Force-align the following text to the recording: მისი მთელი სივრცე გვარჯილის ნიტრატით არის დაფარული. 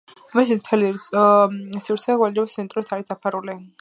მისი 0.37 0.55
მთელი 0.61 0.87
სივრცე 1.03 2.17
გვარჯილის 2.23 2.57
ნიტრატით 2.63 2.95
არის 2.99 3.13
დაფარული. 3.13 3.59